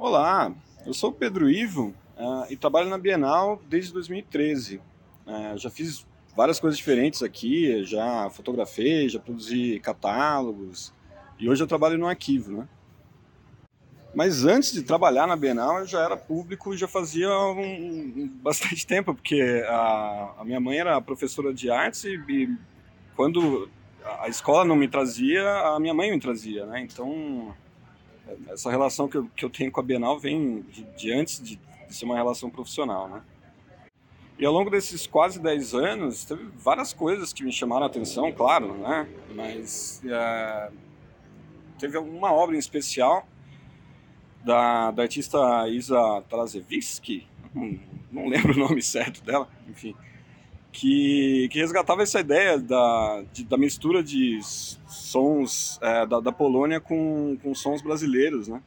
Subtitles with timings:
[0.00, 0.54] Olá,
[0.86, 4.76] eu sou o Pedro Ivo uh, e trabalho na Bienal desde 2013.
[5.26, 10.94] Uh, já fiz várias coisas diferentes aqui, já fotografei, já produzi catálogos
[11.36, 12.68] e hoje eu trabalho no arquivo, né?
[14.14, 19.12] Mas antes de trabalhar na Bienal eu já era público já fazia um, bastante tempo,
[19.12, 22.56] porque a, a, minha mãe era professora de artes e, e
[23.16, 23.68] quando
[24.20, 25.42] a escola não me trazia,
[25.74, 26.82] a minha mãe me trazia, né?
[26.82, 27.52] Então
[28.58, 31.56] essa relação que eu, que eu tenho com a Bienal vem de, de antes de,
[31.56, 33.22] de, ser uma relação profissional, né?
[34.36, 38.32] E ao longo desses quase 10 anos, teve várias coisas que me chamaram a atenção,
[38.32, 39.08] claro, né?
[39.32, 40.70] Mas é,
[41.78, 43.26] teve uma obra em especial
[44.44, 45.38] da, da artista
[45.68, 47.78] Isa Trazevski, não,
[48.10, 49.94] não lembro o nome certo dela, enfim,
[50.78, 54.38] que, que resgatava essa ideia da, de, da mistura de
[54.86, 58.62] sons é, da, da, Polônia com, com sons brasileiros, né?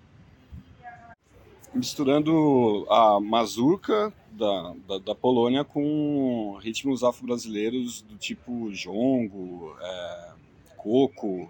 [1.73, 10.31] Misturando a mazurca da, da, da Polônia com ritmos afro-brasileiros do tipo jongo, é,
[10.75, 11.49] coco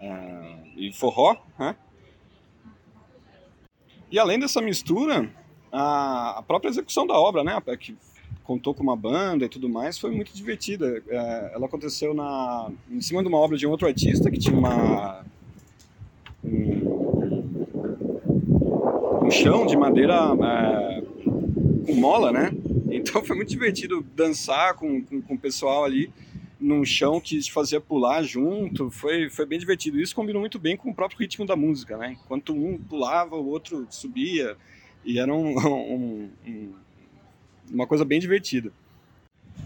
[0.00, 1.76] é, e forró, né?
[4.10, 5.32] E além dessa mistura,
[5.70, 7.56] a, a própria execução da obra, né?
[7.78, 7.96] Que
[8.46, 11.02] contou com uma banda e tudo mais, foi muito divertida.
[11.08, 14.56] É, ela aconteceu na, em cima de uma obra de um outro artista que tinha
[14.56, 15.24] uma
[16.44, 17.66] um,
[19.26, 21.02] um chão de madeira é,
[21.84, 22.52] com mola, né?
[22.88, 26.10] Então foi muito divertido dançar com, com, com o pessoal ali
[26.58, 30.00] num chão que te fazia pular junto, foi, foi bem divertido.
[30.00, 32.16] Isso combinou muito bem com o próprio ritmo da música, né?
[32.18, 34.56] Enquanto um pulava, o outro subia,
[35.04, 36.72] e era um, um, um
[37.70, 38.72] uma coisa bem divertida.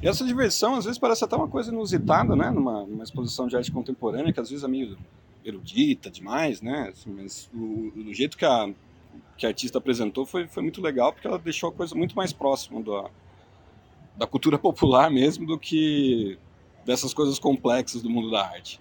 [0.03, 2.51] E essa diversão, às vezes, parece até uma coisa inusitada, né?
[2.51, 4.97] Numa, numa exposição de arte contemporânea, que às vezes é meio
[5.45, 6.91] erudita demais, né?
[6.92, 8.73] Assim, mas o, o, jeito que a,
[9.37, 12.33] que a artista apresentou foi, foi muito legal, porque ela deixou a coisa muito mais
[12.33, 13.11] próxima da,
[14.17, 16.39] da cultura popular mesmo do que
[16.85, 18.80] dessas coisas complexas do mundo da arte.